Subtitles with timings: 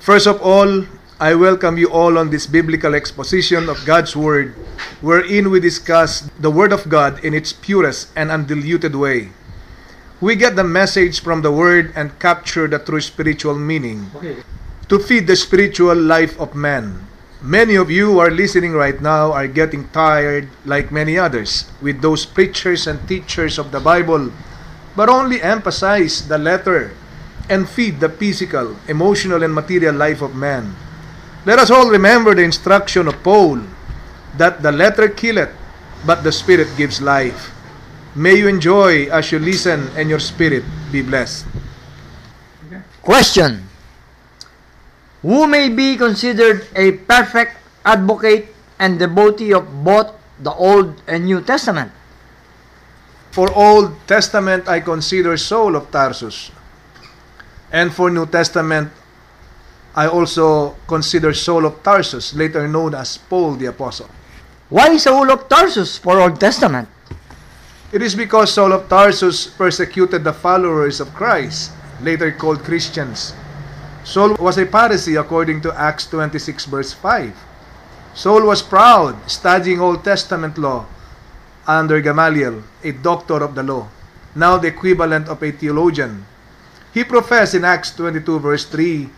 [0.00, 0.88] First of all,
[1.20, 4.56] I welcome you all on this biblical exposition of God's Word,
[5.04, 9.28] wherein we discuss the Word of God in its purest and undiluted way.
[10.20, 14.40] We get the message from the Word and capture the true spiritual meaning Okay.
[14.88, 17.04] to feed the spiritual life of man.
[17.44, 22.00] Many of you who are listening right now are getting tired, like many others, with
[22.00, 24.32] those preachers and teachers of the Bible,
[24.96, 26.92] but only emphasize the letter
[27.50, 30.70] and feed the physical, emotional, and material life of man.
[31.44, 33.60] Let us all remember the instruction of Paul
[34.38, 35.50] that the letter killeth,
[36.06, 37.50] but the Spirit gives life.
[38.14, 41.46] May you enjoy as you listen, and your spirit be blessed.
[43.02, 43.66] Question.
[45.22, 51.40] Who may be considered a perfect advocate and devotee of both the Old and New
[51.42, 51.92] Testament?
[53.30, 56.50] For Old Testament, I consider Saul of Tarsus.
[57.72, 58.90] And for New Testament,
[59.94, 64.08] I also consider Saul of Tarsus, later known as Paul the Apostle.
[64.68, 66.88] Why Saul of Tarsus for Old Testament?
[67.92, 71.72] It is because Saul of Tarsus persecuted the followers of Christ,
[72.02, 73.34] later called Christians.
[74.04, 77.34] Saul was a Pharisee according to Acts 26 verse 5.
[78.14, 80.86] Saul was proud, studying Old Testament law
[81.66, 83.88] under Gamaliel, a doctor of the law,
[84.34, 86.26] now the equivalent of a theologian.
[86.92, 89.08] He professed in Acts 22 verse 3,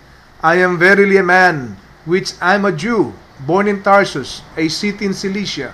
[0.43, 3.15] I am verily a man, which I am a Jew,
[3.47, 5.73] born in Tarsus, a city in Cilicia,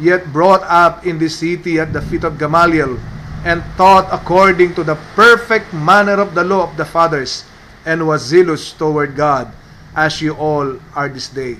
[0.00, 2.98] yet brought up in this city at the feet of Gamaliel,
[3.44, 7.44] and taught according to the perfect manner of the law of the fathers,
[7.84, 9.52] and was zealous toward God,
[9.94, 11.58] as you all are this day.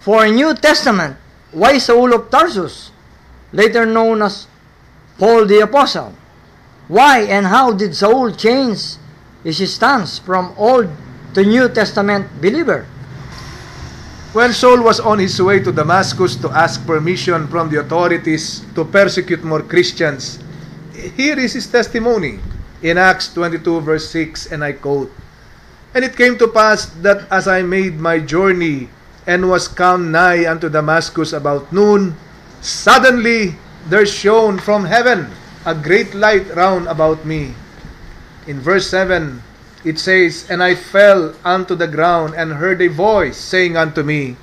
[0.00, 1.16] For New Testament,
[1.52, 2.92] why Saul of Tarsus,
[3.52, 4.46] later known as
[5.18, 6.14] Paul the Apostle?
[6.90, 8.98] Why and how did Saul change
[9.46, 10.90] his stance from Old
[11.38, 12.82] to New Testament believer?
[14.34, 18.82] When Saul was on his way to Damascus to ask permission from the authorities to
[18.82, 20.42] persecute more Christians,
[21.14, 22.42] here is his testimony
[22.82, 25.14] in Acts 22, verse 6, and I quote
[25.94, 28.90] And it came to pass that as I made my journey
[29.30, 32.18] and was come nigh unto Damascus about noon,
[32.60, 33.54] suddenly
[33.86, 35.30] there shone from heaven
[35.66, 37.54] a great light round about me.
[38.46, 39.42] In verse 7,
[39.84, 44.36] it says, And I fell unto the ground and heard a voice saying unto me,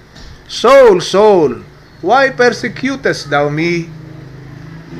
[0.47, 1.65] Saul, Saul,
[2.01, 3.89] why persecutest thou me?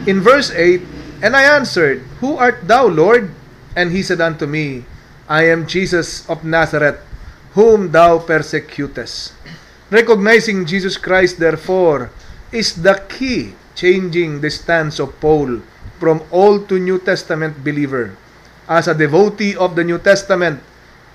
[0.05, 0.81] In verse 8,
[1.21, 3.33] And I answered, Who art thou, Lord?
[3.75, 4.85] And he said unto me,
[5.29, 6.97] I am Jesus of Nazareth,
[7.53, 9.33] whom thou persecutest.
[9.89, 12.09] Recognizing Jesus Christ, therefore,
[12.51, 15.61] is the key changing the stance of Paul
[15.99, 18.15] from Old to New Testament believer.
[18.67, 20.61] As a devotee of the New Testament,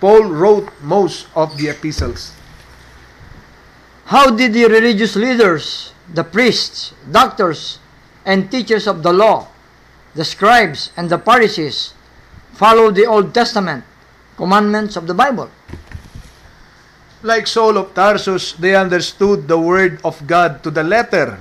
[0.00, 2.34] Paul wrote most of the epistles.
[4.06, 7.78] How did the religious leaders, the priests, doctors,
[8.26, 9.48] and teachers of the law,
[10.14, 11.94] the scribes, and the Pharisees
[12.52, 13.84] follow the Old Testament
[14.36, 15.48] commandments of the Bible?
[17.22, 21.38] Like Saul of Tarsus, they understood the word of God to the letter.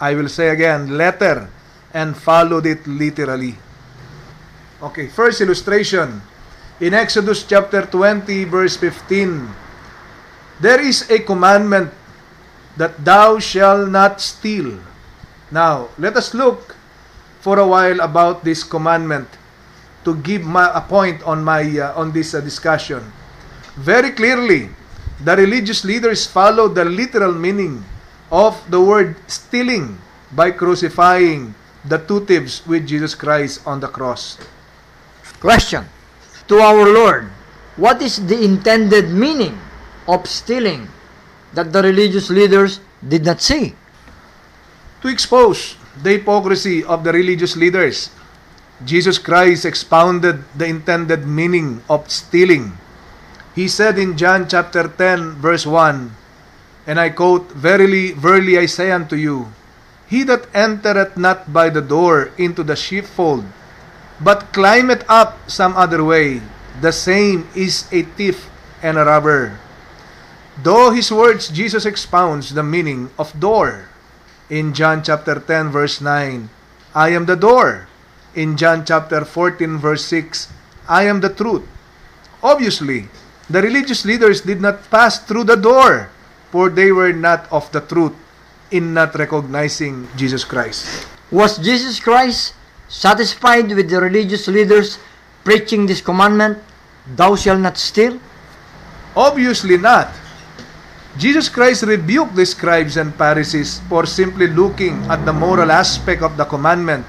[0.00, 1.50] I will say again, letter,
[1.92, 3.56] and followed it literally.
[4.82, 6.22] Okay, first illustration.
[6.80, 9.52] In Exodus chapter 20, verse 15,
[10.60, 11.92] there is a commandment
[12.76, 14.80] that thou shalt not steal.
[15.50, 16.76] Now, let us look
[17.40, 19.28] for a while about this commandment
[20.04, 23.04] to give my, a point on my uh, on this uh, discussion.
[23.76, 24.72] Very clearly,
[25.20, 27.84] the religious leaders followed the literal meaning
[28.32, 29.98] of the word stealing
[30.32, 31.52] by crucifying
[31.84, 34.36] the two thieves with Jesus Christ on the cross.
[35.40, 35.88] Question
[36.48, 37.32] to our Lord
[37.80, 39.56] What is the intended meaning
[40.04, 40.88] of stealing
[41.54, 43.72] that the religious leaders did not see?
[45.00, 48.12] To expose the hypocrisy of the religious leaders,
[48.84, 52.76] Jesus Christ expounded the intended meaning of stealing.
[53.54, 56.12] He said in John chapter 10, verse 1,
[56.86, 59.52] and I quote, Verily, verily I say unto you,
[60.10, 63.46] He that entereth not by the door into the sheepfold,
[64.18, 66.42] but climbeth up some other way,
[66.82, 68.50] the same is a thief
[68.82, 69.54] and a robber.
[70.58, 73.86] Though his words, Jesus expounds the meaning of door.
[74.50, 76.50] In John chapter 10, verse 9,
[76.92, 77.86] I am the door.
[78.34, 80.50] In John chapter 14, verse 6,
[80.90, 81.62] I am the truth.
[82.42, 83.06] Obviously,
[83.48, 86.10] the religious leaders did not pass through the door,
[86.50, 88.14] for they were not of the truth
[88.70, 91.06] in not recognizing Jesus Christ.
[91.30, 92.54] Was Jesus Christ
[92.88, 94.98] satisfied with the religious leaders
[95.44, 96.58] preaching this commandment?
[97.16, 98.18] Thou shalt not steal?
[99.14, 100.10] Obviously not.
[101.18, 106.36] Jesus Christ rebuked the scribes and Pharisees for simply looking at the moral aspect of
[106.36, 107.04] the commandment.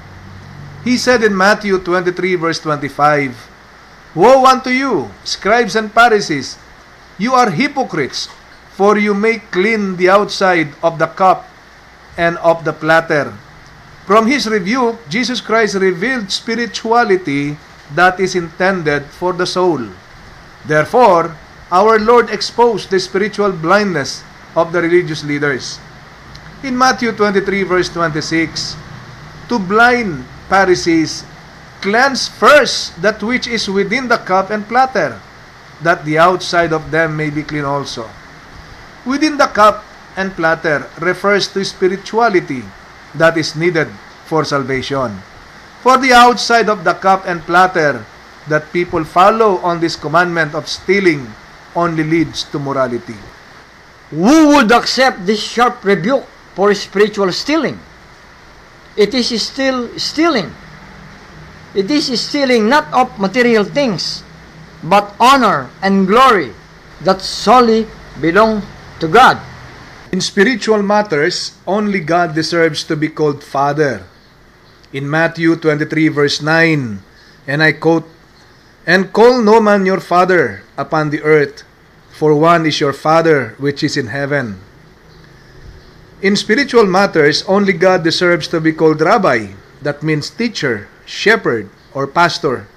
[0.84, 3.38] He said in Matthew 23 verse 25,
[4.16, 6.58] Woe unto you, scribes and Pharisees!
[7.18, 8.28] You are hypocrites,
[8.74, 11.50] for you make clean the outside of the cup
[12.18, 13.34] and of the platter.
[14.06, 17.58] From his rebuke, Jesus Christ revealed spirituality
[17.96, 19.80] that is intended for the soul.
[20.66, 21.36] Therefore,
[21.72, 24.24] our Lord exposed the spiritual blindness
[24.56, 25.80] of the religious leaders.
[26.63, 28.75] In Matthew 23 verse 26,
[29.48, 31.24] to blind Pharisees,
[31.81, 35.19] cleanse first that which is within the cup and platter,
[35.81, 38.08] that the outside of them may be clean also.
[39.06, 39.84] Within the cup
[40.16, 42.63] and platter refers to spirituality
[43.16, 43.88] that is needed
[44.25, 45.19] for salvation.
[45.81, 48.06] For the outside of the cup and platter
[48.48, 51.28] that people follow on this commandment of stealing
[51.75, 53.18] only leads to morality.
[54.12, 56.25] Who would accept this sharp rebuke
[56.56, 57.80] for spiritual stealing?
[58.96, 60.52] It is still stealing.
[61.74, 64.24] It is stealing not of material things,
[64.84, 66.52] but honor and glory
[67.02, 67.88] that solely
[68.19, 68.62] belong
[69.00, 69.40] to God.
[70.12, 74.04] In spiritual matters, only God deserves to be called Father.
[74.92, 77.00] In Matthew 23 verse 9,
[77.48, 78.04] and I quote,
[78.86, 81.63] And call no man your father upon the earth,
[82.12, 84.60] for one is your Father which is in heaven.
[86.22, 92.06] In spiritual matters, only God deserves to be called Rabbi, that means teacher, shepherd, or
[92.06, 92.68] pastor.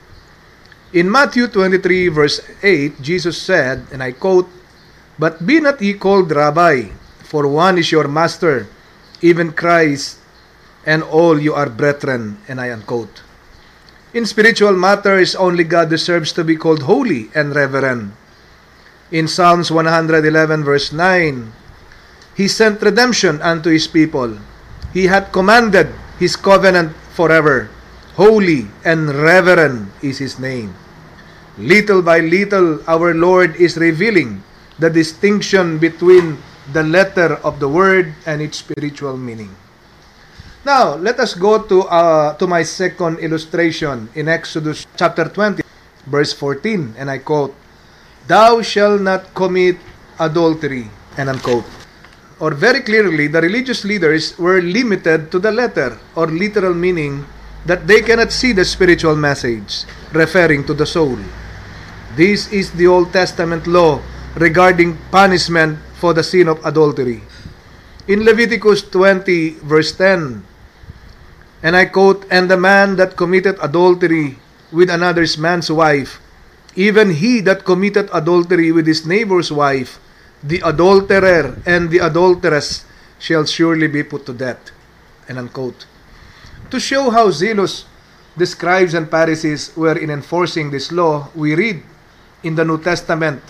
[0.93, 4.47] In Matthew 23 verse 8, Jesus said, and I quote,
[5.19, 6.95] But be not ye called Rabbi,
[7.35, 8.71] for one is your master,
[9.19, 10.23] even Christ,
[10.87, 13.27] and all you are brethren, and I unquote.
[14.15, 18.15] In spiritual matters, only God deserves to be called holy and reverend.
[19.11, 21.51] In Psalms 111 verse 9,
[22.39, 24.39] He sent redemption unto His people.
[24.95, 25.91] He had commanded
[26.23, 27.67] His covenant forever.
[28.15, 30.71] Holy and reverend is His name.
[31.59, 34.39] Little by little, our Lord is revealing
[34.79, 36.39] the distinction between
[36.73, 39.51] the letter of the word and its spiritual meaning.
[40.65, 45.61] Now, let us go to uh, to my second illustration in Exodus chapter 20,
[46.09, 47.53] verse 14, and I quote,
[48.25, 49.77] Thou shalt not commit
[50.17, 50.89] adultery,
[51.21, 51.69] and unquote.
[52.41, 57.25] Or very clearly, the religious leaders were limited to the letter or literal meaning
[57.67, 61.19] that they cannot see the spiritual message referring to the soul.
[62.17, 64.01] This is the Old Testament law
[64.37, 67.25] regarding punishment for the sin of adultery.
[68.13, 70.45] In Leviticus 20, verse 10,
[71.65, 74.37] and I quote, And the man that committed adultery
[74.69, 76.21] with another's man's wife,
[76.77, 79.97] even he that committed adultery with his neighbor's wife,
[80.45, 82.85] the adulterer and the adulteress
[83.19, 84.61] shall surely be put to death.
[85.27, 85.87] And unquote.
[86.69, 87.87] To show how zealous
[88.37, 91.81] the scribes and Pharisees were in enforcing this law, we read
[92.43, 93.41] in the New Testament,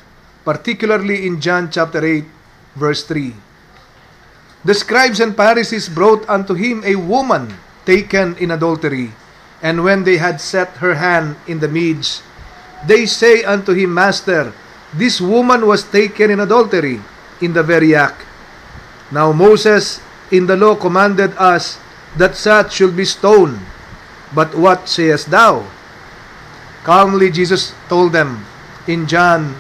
[0.44, 2.24] particularly in John chapter 8,
[2.74, 3.34] verse 3.
[4.64, 7.54] The scribes and Pharisees brought unto him a woman
[7.84, 9.12] taken in adultery,
[9.62, 12.22] and when they had set her hand in the midst,
[12.86, 14.52] they say unto him, Master,
[14.94, 17.00] this woman was taken in adultery
[17.40, 18.22] in the very act.
[19.10, 20.00] Now Moses
[20.30, 21.78] in the law commanded us
[22.16, 23.58] that such should be stoned.
[24.34, 25.66] But what sayest thou?
[26.84, 28.44] Calmly Jesus told them
[28.86, 29.56] in John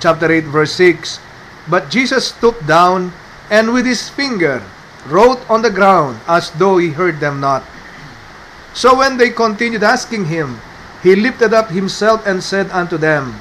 [0.00, 1.20] chapter 8 verse 6,
[1.68, 3.12] But Jesus stooped down
[3.50, 4.62] and with his finger
[5.06, 7.64] wrote on the ground as though he heard them not.
[8.74, 10.60] So when they continued asking him,
[11.02, 13.40] he lifted up himself and said unto them,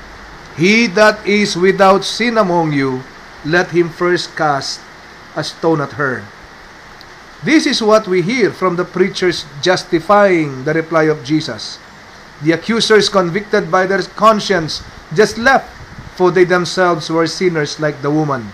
[0.58, 3.04] He that is without sin among you,
[3.46, 4.82] let him first cast
[5.36, 6.25] a stone at her.
[7.44, 11.80] This is what we hear from the preachers justifying the reply of Jesus.
[12.44, 15.70] The accusers convicted by their conscience just left,
[16.22, 18.46] for they themselves were sinners like the woman.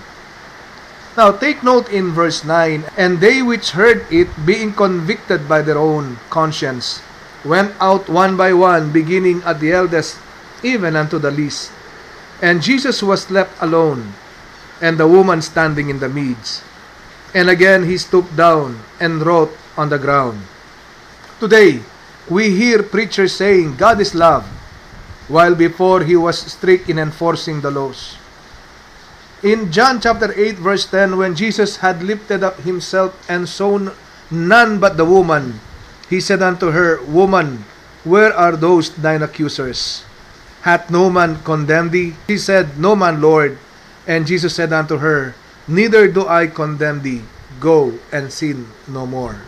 [1.19, 5.75] Now take note in verse 9, And they which heard it, being convicted by their
[5.75, 7.03] own conscience,
[7.43, 10.15] went out one by one, beginning at the eldest,
[10.63, 11.75] even unto the least.
[12.39, 14.15] And Jesus was left alone,
[14.79, 16.63] and the woman standing in the midst.
[17.35, 20.39] And again he stooped down and wrote on the ground.
[21.43, 21.83] Today,
[22.31, 24.47] we hear preachers saying God is love,
[25.27, 28.17] while before he was strict in enforcing the laws.
[29.43, 33.77] In John chapter 8 verse 10, when Jesus had lifted up himself and saw
[34.31, 35.59] none but the woman,
[36.09, 37.65] he said unto her, Woman,
[38.03, 40.07] where are those thine accusers?
[40.63, 42.15] Hath no man condemned thee?
[42.27, 43.59] She said, No man, Lord.
[44.07, 45.35] And Jesus said unto her,
[45.67, 47.23] Neither do I condemn thee.
[47.59, 49.43] Go and sin no more.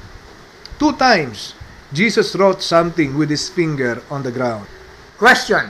[0.77, 1.55] Two times,
[1.91, 4.67] Jesus wrote something with his finger on the ground.
[5.19, 5.67] Question.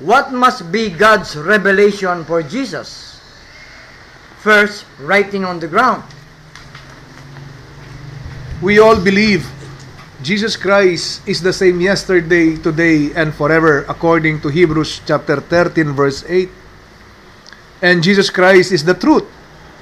[0.00, 3.20] What must be God's revelation for Jesus?
[4.40, 6.02] First, writing on the ground.
[8.64, 9.44] We all believe
[10.24, 16.24] Jesus Christ is the same yesterday, today, and forever, according to Hebrews chapter 13, verse
[16.26, 16.48] 8.
[17.82, 19.28] And Jesus Christ is the truth.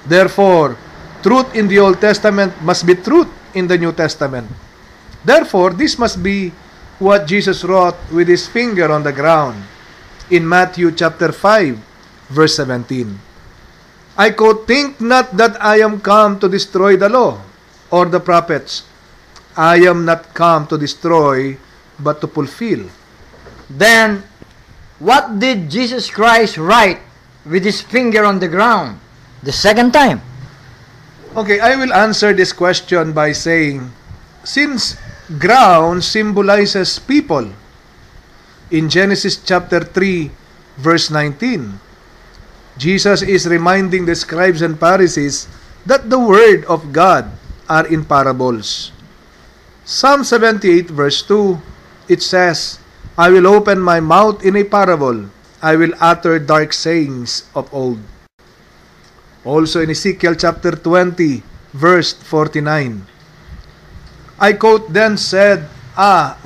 [0.04, 0.76] Therefore,
[1.22, 4.50] truth in the Old Testament must be truth in the New Testament.
[5.24, 6.50] Therefore, this must be
[7.00, 9.64] what Jesus wrote with his finger on the ground
[10.28, 11.80] in Matthew chapter 5,
[12.28, 13.18] verse 17.
[14.20, 17.40] I quote, Think not that I am come to destroy the law
[17.90, 18.84] or the prophets.
[19.56, 21.56] I am not come to destroy,
[21.98, 22.84] but to fulfill.
[23.68, 24.22] Then,
[25.00, 27.00] what did Jesus Christ write
[27.48, 29.00] with his finger on the ground
[29.42, 30.20] the second time?
[31.34, 33.90] Okay, I will answer this question by saying,
[34.44, 35.00] since
[35.38, 37.52] ground symbolizes people,
[38.70, 40.30] in Genesis chapter 3,
[40.78, 41.78] verse 19,
[42.78, 45.46] Jesus is reminding the scribes and Pharisees
[45.84, 47.30] that the word of God
[47.68, 48.90] are in parables.
[49.84, 51.58] Psalm 78 verse 2,
[52.08, 52.78] it says,
[53.18, 55.28] I will open my mouth in a parable.
[55.60, 58.00] I will utter dark sayings of old.
[59.44, 61.42] Also in Ezekiel chapter 20,
[61.74, 63.19] verse 49.
[64.40, 65.68] I quote, Then said,
[66.00, 66.40] Ah,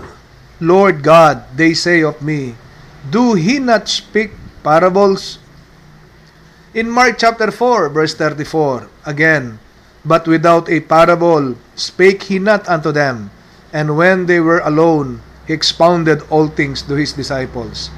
[0.59, 2.59] Lord God, they say of me,
[3.07, 4.35] Do he not speak
[4.67, 5.39] parables?
[6.75, 9.63] In Mark chapter 4, verse 34, again,
[10.05, 13.31] But without a parable spake he not unto them,
[13.73, 17.95] and when they were alone, he expounded all things to his disciples.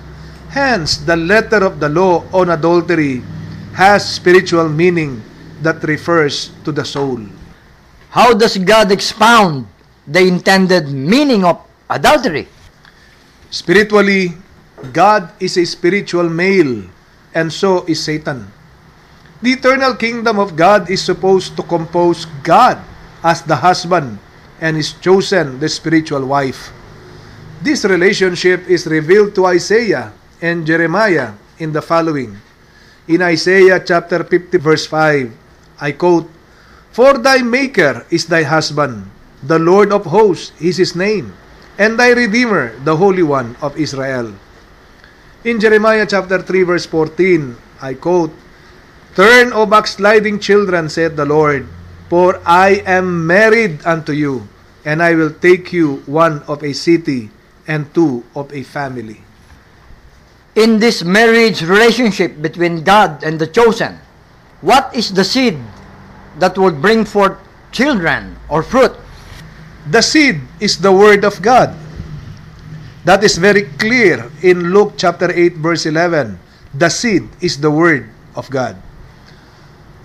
[0.53, 3.25] Hence, the letter of the law on adultery
[3.73, 5.25] has spiritual meaning
[5.65, 7.25] that refers to the soul.
[8.13, 9.69] How does God expound
[10.07, 11.61] the intended meaning of
[11.91, 12.49] adultery?
[13.51, 14.35] Spiritually,
[14.93, 16.85] God is a spiritual male,
[17.35, 18.47] and so is Satan.
[19.43, 22.81] The eternal kingdom of God is supposed to compose God
[23.23, 24.19] as the husband
[24.61, 26.73] and is chosen the spiritual wife.
[27.61, 32.37] This relationship is revealed to Isaiah and Jeremiah in the following.
[33.09, 35.33] In Isaiah chapter 50 verse 5,
[35.81, 36.29] I quote,
[36.93, 39.09] For thy maker is thy husband,
[39.43, 41.35] the Lord of hosts is his name,
[41.79, 44.33] and thy Redeemer, the Holy One of Israel.
[45.45, 48.33] In Jeremiah chapter 3 verse 14, I quote,
[49.15, 51.69] Turn, O backsliding children, said the Lord,
[52.09, 54.49] for I am married unto you,
[54.85, 57.31] and I will take you one of a city
[57.67, 59.21] and two of a family.
[60.55, 64.01] In this marriage relationship between God and the chosen,
[64.61, 65.59] what is the seed
[66.39, 67.37] that would bring forth
[67.73, 68.97] children or fruit?
[69.87, 71.71] The seed is the word of God.
[73.07, 76.39] That is very clear in Luke chapter 8 verse 11.
[76.75, 78.75] The seed is the word of God.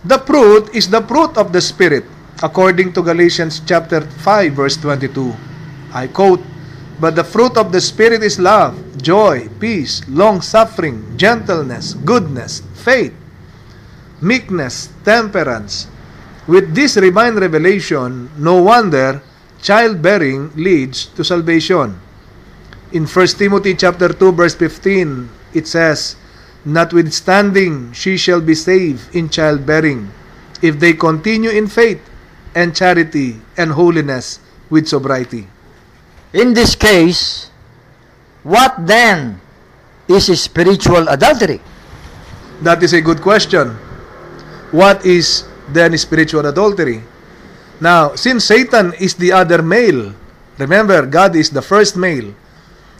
[0.05, 2.05] The fruit is the fruit of the Spirit,
[2.45, 5.33] according to Galatians chapter 5 verse 22.
[5.93, 6.45] I quote,
[7.01, 13.13] But the fruit of the Spirit is love, joy, peace, long-suffering, gentleness, goodness, faith,
[14.21, 15.89] meekness, temperance.
[16.45, 19.21] With this divine revelation, no wonder
[19.61, 21.99] childbearing leads to salvation.
[22.91, 26.15] In 1 Timothy chapter 2 verse 15, it says,
[26.65, 30.11] Notwithstanding, she shall be saved in childbearing,
[30.61, 32.01] if they continue in faith
[32.53, 34.39] and charity and holiness
[34.69, 35.47] with sobriety.
[36.33, 37.49] In this case,
[38.43, 39.41] what then
[40.07, 41.61] is spiritual adultery?
[42.61, 43.69] That is a good question.
[44.71, 47.03] What is then spiritual adultery?
[47.81, 50.13] Now, since Satan is the other male,
[50.61, 52.29] remember, God is the first male,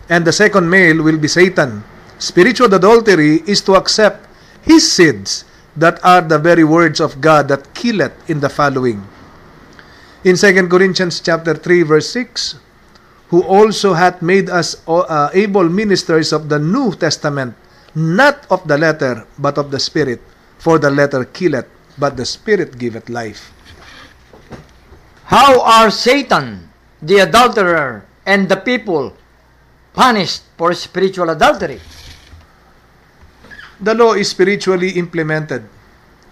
[0.10, 1.86] and the second male will be Satan.
[2.18, 4.26] Spiritual adultery is to accept
[4.66, 5.46] his seeds
[5.78, 9.06] that are the very words of God that killeth in the following.
[10.26, 12.58] In 2 Corinthians chapter 3 verse 6,
[13.30, 17.54] who also hath made us uh, able ministers of the New Testament,
[17.94, 20.22] not of the letter, but of the Spirit.
[20.58, 23.54] For the letter killeth, but the Spirit giveth life.
[25.32, 26.68] How are Satan,
[27.00, 29.16] the adulterer, and the people
[29.96, 31.80] punished for spiritual adultery?
[33.80, 35.64] The law is spiritually implemented.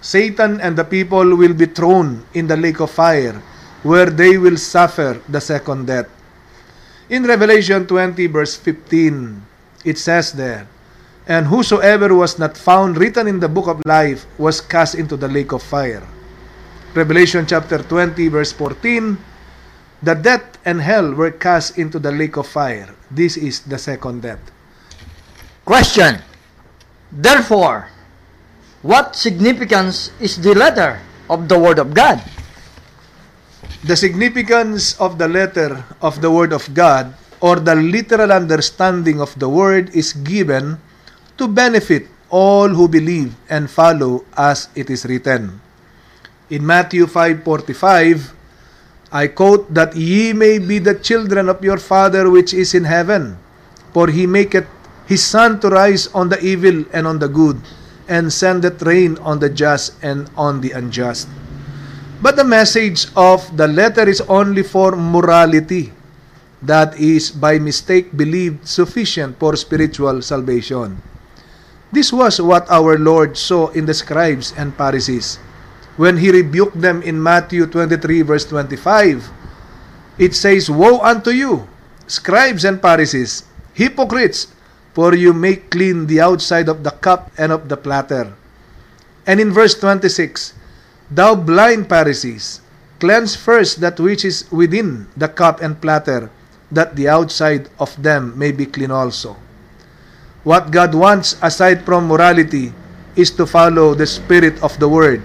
[0.03, 3.39] Satan and the people will be thrown in the lake of fire,
[3.88, 6.12] where they will suffer the second death.
[7.08, 10.68] In Revelation 20 verse 15, it says there,
[11.24, 15.32] And whosoever was not found written in the book of life was cast into the
[15.32, 16.03] lake of fire.
[16.96, 19.13] Revelation chapter 20, verse 14,
[20.01, 22.89] The death and hell were cast into the lake of fire.
[23.12, 24.41] This is the second death.
[25.65, 26.17] Question.
[27.12, 27.89] Therefore,
[28.81, 30.98] what significance is the letter
[31.29, 32.22] of the Word of God?
[33.86, 39.38] The significance of the letter of the Word of God or the literal understanding of
[39.38, 40.81] the Word is given
[41.38, 45.62] to benefit all who believe and follow as it is written.
[46.50, 48.34] In Matthew 5:45,
[49.13, 53.38] I quote that ye may be the children of your Father which is in heaven,
[53.94, 54.65] for he maketh
[55.06, 57.62] his sun to rise on the evil and on the good,
[58.10, 61.29] and sendeth rain on the just and on the unjust.
[62.18, 65.94] But the message of the letter is only for morality,
[66.65, 70.98] that is by mistake believed sufficient for spiritual salvation.
[71.94, 75.38] This was what our Lord saw in the scribes and Pharisees.
[76.00, 79.20] When he rebuked them in Matthew 23 verse 25,
[80.15, 81.68] it says, Woe unto you,
[82.08, 83.44] scribes and Pharisees,
[83.75, 84.48] hypocrites,
[84.96, 88.32] for you make clean the outside of the cup and of the platter.
[89.27, 90.56] And in verse 26,
[91.12, 92.62] Thou blind Pharisees,
[93.03, 96.32] cleanse first that which is within the cup and platter,
[96.72, 99.36] that the outside of them may be clean also.
[100.48, 102.72] What God wants aside from morality
[103.18, 105.20] is to follow the spirit of the word.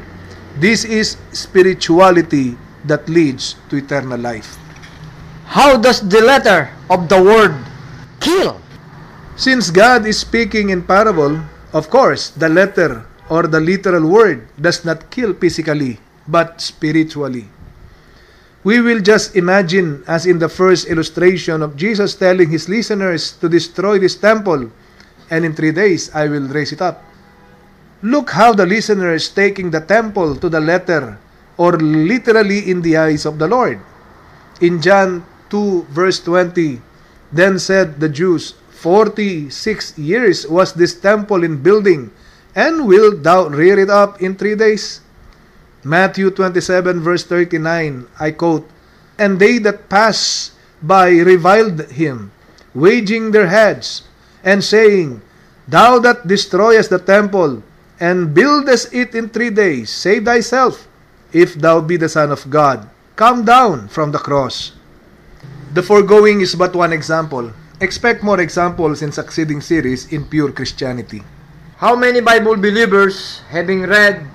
[0.59, 4.57] This is spirituality that leads to eternal life.
[5.47, 7.55] How does the letter of the Word
[8.21, 8.61] kill?
[9.35, 11.43] Since God is speaking in parable,
[11.75, 17.51] of course, the letter or the literal word does not kill physically, but spiritually.
[18.63, 23.49] We will just imagine, as in the first illustration of Jesus telling his listeners to
[23.49, 24.71] destroy this temple
[25.31, 27.03] and in three days I will raise it up.
[28.05, 31.17] Look how the listener is taking the temple to the letter
[31.57, 33.81] or literally in the eyes of the Lord.
[34.61, 36.85] In John 2 verse 20,
[37.33, 42.13] then said the Jews, 46 years was this temple in building,
[42.53, 45.01] and wilt thou rear it up in three days?
[45.83, 48.69] Matthew 27 verse 39, I quote,
[49.17, 52.33] And they that pass by reviled him,
[52.75, 54.05] waging their heads,
[54.45, 55.23] and saying,
[55.67, 57.65] Thou that destroyest the temple,
[58.05, 60.85] and buildest it in three days, save thyself,
[61.33, 62.85] if thou be the Son of God.
[63.17, 64.77] Come down from the cross.
[65.73, 67.49] The foregoing is but one example.
[67.81, 71.25] Expect more examples in succeeding series in pure Christianity.
[71.81, 74.29] How many Bible believers, having read,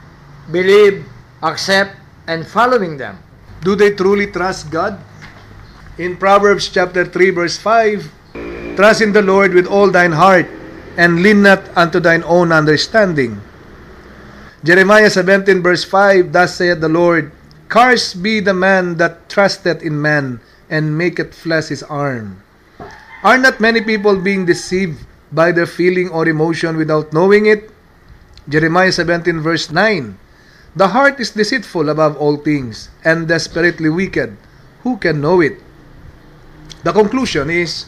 [0.49, 1.05] believe,
[1.45, 1.93] accept,
[2.25, 3.21] and following them,
[3.62, 4.97] Do they truly trust God?
[6.01, 10.49] In Proverbs chapter 3 verse 5, Trust in the Lord with all thine heart,
[10.97, 13.38] and lean not unto thine own understanding.
[14.60, 17.32] Jeremiah 17 verse 5, Thus saith the Lord,
[17.69, 22.43] Cursed be the man that trusteth in man, and maketh flesh his arm.
[23.24, 25.00] Are not many people being deceived
[25.32, 27.72] by their feeling or emotion without knowing it?
[28.50, 30.17] Jeremiah 17 verse 9,
[30.76, 34.36] The heart is deceitful above all things, and desperately wicked.
[34.84, 35.56] Who can know it?
[36.84, 37.86] The conclusion is,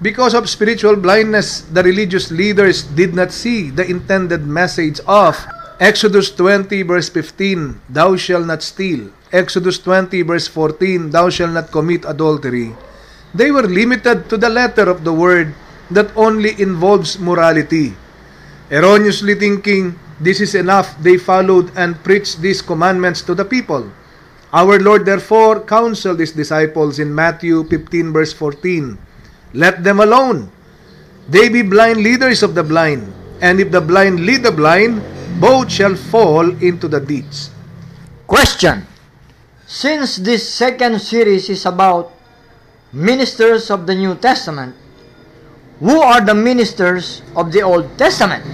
[0.00, 5.36] because of spiritual blindness, the religious leaders did not see the intended message of
[5.76, 9.12] Exodus 20 verse 15, Thou shalt not steal.
[9.28, 12.72] Exodus 20 verse 14, Thou shalt not commit adultery.
[13.36, 15.52] They were limited to the letter of the word
[15.90, 17.92] that only involves morality.
[18.72, 23.84] Erroneously thinking this is enough, they followed and preached these commandments to the people.
[24.56, 28.96] Our Lord therefore counseled his disciples in Matthew 15 verse 14,
[29.52, 30.48] Let them alone.
[31.28, 33.12] They be blind leaders of the blind,
[33.42, 35.04] and if the blind lead the blind,
[35.40, 37.48] both shall fall into the ditch.
[38.26, 38.86] Question.
[39.66, 42.12] Since this second series is about
[42.92, 44.74] ministers of the New Testament,
[45.80, 48.44] who are the ministers of the Old Testament?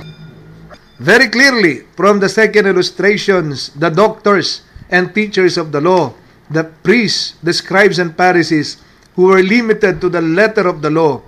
[0.99, 6.15] Very clearly, from the second illustrations, the doctors and teachers of the law,
[6.51, 8.79] the priests, the scribes and Pharisees,
[9.15, 11.23] who were limited to the letter of the law,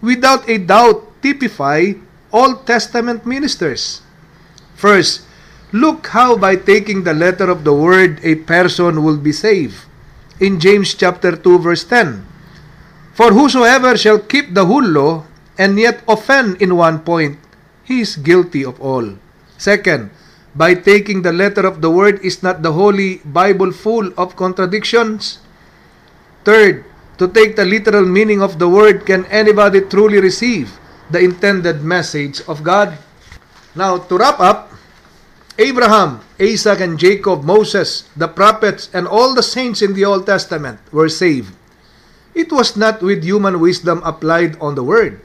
[0.00, 1.92] without a doubt typify
[2.32, 4.05] Old Testament ministers.
[4.76, 5.24] First,
[5.72, 9.88] look how by taking the letter of the word a person will be saved.
[10.38, 12.24] In James chapter 2 verse 10,
[13.16, 15.24] For whosoever shall keep the whole law
[15.56, 17.40] and yet offend in one point,
[17.82, 19.16] he is guilty of all.
[19.56, 20.12] Second,
[20.56, 25.40] by taking the letter of the word is not the holy Bible full of contradictions?
[26.44, 26.84] Third,
[27.16, 30.76] to take the literal meaning of the word can anybody truly receive
[31.08, 32.96] the intended message of God.
[33.76, 34.65] Now, to wrap up,
[35.58, 40.80] Abraham, Isaac, and Jacob, Moses, the prophets, and all the saints in the Old Testament
[40.92, 41.54] were saved.
[42.34, 45.20] It was not with human wisdom applied on the Word,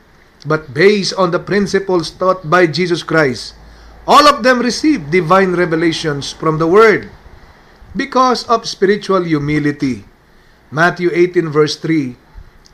[0.47, 3.55] but based on the principles taught by Jesus Christ.
[4.07, 7.11] All of them received divine revelations from the Word
[7.95, 10.05] because of spiritual humility.
[10.71, 12.15] Matthew 18, verse 3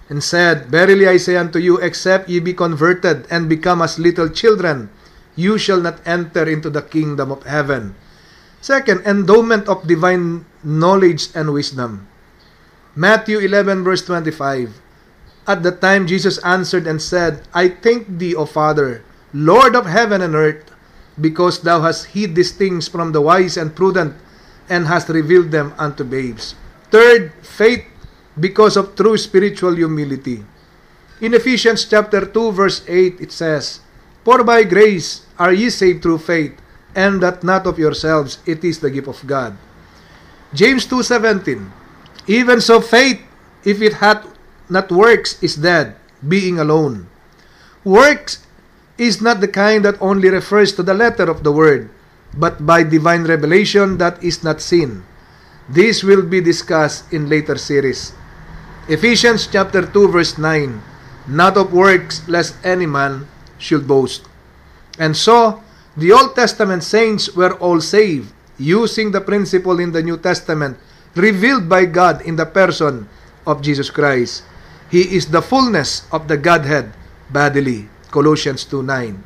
[0.10, 4.30] and said, Verily I say unto you, except ye be converted and become as little
[4.30, 4.90] children,
[5.38, 7.96] you shall not enter into the kingdom of heaven.
[8.60, 12.10] Second, endowment of divine knowledge and wisdom.
[12.98, 14.82] Matthew 11, verse 25.
[15.48, 20.20] At the time Jesus answered and said, I thank thee, O Father, Lord of heaven
[20.20, 20.74] and earth,
[21.22, 24.18] because thou hast hid these things from the wise and prudent,
[24.68, 26.56] and hast revealed them unto babes.
[26.92, 27.86] Third, faith
[28.40, 30.44] because of true spiritual humility.
[31.22, 33.80] In Ephesians chapter 2 verse 8 it says,
[34.24, 36.58] For by grace are ye saved through faith,
[36.96, 39.58] and that not of yourselves, it is the gift of God.
[40.54, 41.70] James 2:17
[42.28, 43.22] Even so faith,
[43.64, 44.26] if it hath
[44.70, 45.96] not works, is dead,
[46.26, 47.08] being alone.
[47.84, 48.44] Works
[48.98, 51.90] is not the kind that only refers to the letter of the word,
[52.36, 55.06] but by divine revelation that is not seen.
[55.70, 58.14] This will be discussed in later series.
[58.88, 60.82] Ephesians chapter 2 verse 9,
[61.28, 63.28] Not of works lest any man
[63.60, 64.24] should boast.
[64.98, 65.62] And so,
[65.98, 70.78] the Old Testament saints were all saved, using the principle in the New Testament
[71.18, 73.10] revealed by God in the person
[73.46, 74.44] of Jesus Christ.
[74.90, 76.94] He is the fullness of the Godhead
[77.34, 77.90] bodily.
[78.14, 79.18] Colossians 2:9.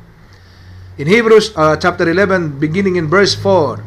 [0.98, 3.80] In Hebrews uh, chapter 11 beginning in verse 4,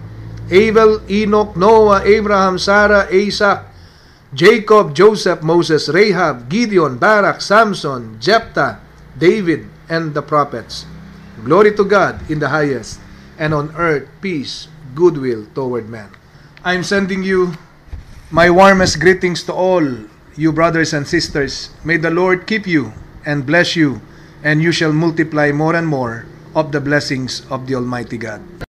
[0.50, 3.66] Abel, Enoch, Noah, Abraham, Sarah, Isaac,
[4.34, 8.80] Jacob, Joseph, Moses, Rahab, Gideon, Barak, Samson, Jephthah,
[9.18, 10.86] David, and the prophets.
[11.44, 13.00] Glory to God in the highest,
[13.38, 16.10] and on earth peace, goodwill toward men.
[16.64, 17.54] I'm sending you
[18.32, 19.84] my warmest greetings to all
[20.36, 21.70] you brothers and sisters.
[21.84, 22.94] May the Lord keep you
[23.26, 24.02] and bless you,
[24.44, 28.65] and you shall multiply more and more of the blessings of the Almighty God.